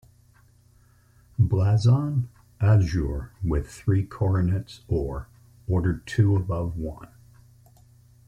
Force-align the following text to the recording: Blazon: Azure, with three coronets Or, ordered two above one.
Blazon: 1.37 2.27
Azure, 2.59 3.29
with 3.43 3.67
three 3.69 4.03
coronets 4.03 4.81
Or, 4.87 5.27
ordered 5.67 6.07
two 6.07 6.35
above 6.35 6.75
one. 6.75 7.09